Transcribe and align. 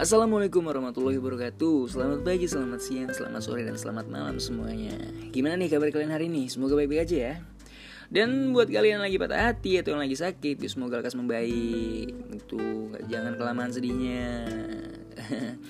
Assalamualaikum 0.00 0.64
warahmatullahi 0.64 1.20
wabarakatuh. 1.20 1.92
Selamat 1.92 2.24
pagi, 2.24 2.48
selamat 2.48 2.80
siang, 2.80 3.12
selamat 3.12 3.42
sore, 3.44 3.68
dan 3.68 3.76
selamat 3.76 4.08
malam 4.08 4.40
semuanya. 4.40 4.96
Gimana 5.28 5.60
nih 5.60 5.68
kabar 5.68 5.92
kalian 5.92 6.08
hari 6.08 6.32
ini? 6.32 6.48
Semoga 6.48 6.72
baik-baik 6.72 7.04
aja 7.04 7.16
ya. 7.20 7.34
Dan 8.08 8.56
buat 8.56 8.72
kalian 8.72 8.96
yang 8.96 9.04
lagi 9.04 9.20
patah 9.20 9.52
hati 9.52 9.76
atau 9.76 9.92
yang 9.92 10.00
lagi 10.00 10.16
sakit 10.16 10.56
ya 10.56 10.68
Semoga 10.72 11.04
lekas 11.04 11.12
membaik. 11.12 12.16
Itu 12.32 12.88
jangan 13.12 13.36
kelamaan 13.36 13.76
sedihnya. 13.76 14.48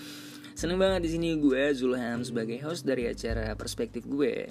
Seneng 0.63 0.79
banget 0.79 1.11
di 1.11 1.11
sini 1.11 1.35
gue 1.35 1.75
Zulham 1.75 2.23
sebagai 2.23 2.63
host 2.63 2.87
dari 2.87 3.11
acara 3.11 3.59
Perspektif 3.59 4.07
gue. 4.07 4.47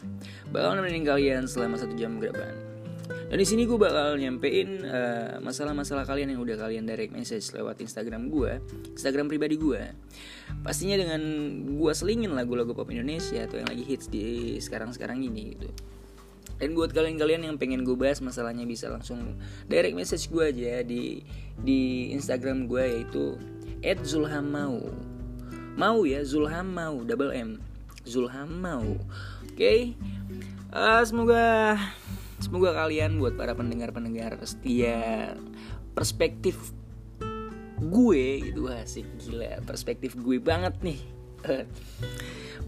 Bakal 0.52 0.76
nemenin 0.76 1.08
kalian 1.08 1.48
selama 1.48 1.80
satu 1.80 1.96
jam 1.96 2.20
ke 2.20 2.28
depan 2.28 2.79
dan 3.10 3.38
di 3.38 3.46
sini 3.46 3.66
gue 3.66 3.78
bakal 3.78 4.18
nyampein 4.18 4.86
uh, 4.86 5.42
masalah-masalah 5.42 6.06
kalian 6.06 6.34
yang 6.34 6.42
udah 6.42 6.58
kalian 6.62 6.86
direct 6.86 7.14
message 7.14 7.50
lewat 7.54 7.82
Instagram 7.82 8.30
gue, 8.30 8.62
Instagram 8.94 9.30
pribadi 9.30 9.58
gue. 9.58 9.82
Pastinya 10.62 10.98
dengan 10.98 11.22
gue 11.66 11.94
selingin 11.94 12.34
lagu-lagu 12.34 12.74
pop 12.74 12.90
Indonesia 12.90 13.46
atau 13.46 13.62
yang 13.62 13.70
lagi 13.70 13.86
hits 13.86 14.10
di 14.10 14.58
sekarang-sekarang 14.62 15.22
ini 15.22 15.58
gitu. 15.58 15.70
Dan 16.60 16.76
buat 16.76 16.92
kalian-kalian 16.92 17.48
yang 17.50 17.56
pengen 17.56 17.88
gue 17.88 17.96
bahas 17.96 18.20
masalahnya 18.20 18.68
bisa 18.68 18.92
langsung 18.92 19.40
direct 19.72 19.96
message 19.96 20.28
gue 20.28 20.50
aja 20.50 20.84
di 20.84 21.24
di 21.62 22.12
Instagram 22.14 22.66
gue 22.68 22.84
yaitu 22.84 23.38
@zulhammau. 24.04 24.90
Mau 25.80 26.04
ya 26.04 26.20
Zulhammau 26.28 27.08
double 27.08 27.32
M. 27.32 27.50
Zulhammau. 28.04 29.00
Oke. 29.48 29.56
Okay? 29.56 29.80
Uh, 30.70 31.02
semoga 31.08 31.78
Semoga 32.40 32.72
kalian 32.72 33.20
buat 33.20 33.36
para 33.36 33.52
pendengar-pendengar 33.52 34.40
setia 34.48 35.36
perspektif 35.92 36.56
gue 37.80 38.24
gitu 38.52 38.72
asik 38.72 39.08
gila. 39.20 39.60
Perspektif 39.68 40.16
gue 40.16 40.40
banget 40.40 40.76
nih. 40.80 41.00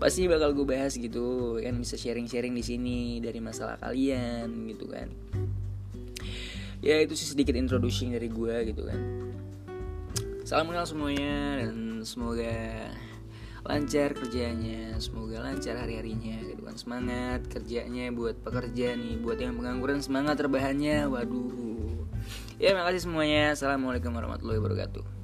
Pasti 0.02 0.28
bakal 0.28 0.52
gue 0.56 0.68
bahas 0.68 0.96
gitu 0.96 1.60
kan 1.64 1.76
bisa 1.80 1.96
sharing-sharing 1.96 2.52
di 2.52 2.64
sini 2.64 3.00
dari 3.24 3.40
masalah 3.40 3.80
kalian 3.80 4.68
gitu 4.72 4.92
kan. 4.92 5.08
Ya 6.84 7.00
itu 7.00 7.14
sih 7.14 7.32
sedikit 7.32 7.56
introducing 7.56 8.12
dari 8.12 8.28
gue 8.28 8.56
gitu 8.76 8.84
kan. 8.88 9.00
Salam 10.44 10.68
kenal 10.68 10.84
semuanya 10.84 11.64
dan 11.64 12.04
semoga 12.04 12.92
lancar 13.62 14.18
kerjanya 14.18 14.98
semoga 14.98 15.38
lancar 15.46 15.78
hari-harinya 15.78 16.42
gitu 16.50 16.66
kan 16.66 16.76
semangat 16.76 17.46
kerjanya 17.46 18.10
buat 18.10 18.42
pekerja 18.42 18.98
nih 18.98 19.22
buat 19.22 19.38
yang 19.38 19.58
pengangguran 19.58 20.02
semangat 20.02 20.42
terbahannya 20.42 21.06
waduh. 21.06 21.70
Ya 22.62 22.78
makasih 22.78 23.10
semuanya 23.10 23.54
assalamualaikum 23.54 24.14
warahmatullahi 24.14 24.62
wabarakatuh 24.62 25.21